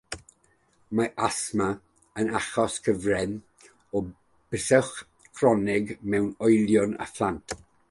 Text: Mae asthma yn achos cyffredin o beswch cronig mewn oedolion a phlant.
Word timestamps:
Mae 0.99 1.09
asthma 1.27 1.67
yn 2.23 2.31
achos 2.39 2.77
cyffredin 2.87 3.37
o 3.99 4.03
beswch 4.57 4.97
cronig 5.27 5.95
mewn 6.15 6.29
oedolion 6.49 7.01
a 7.07 7.11
phlant. 7.15 7.59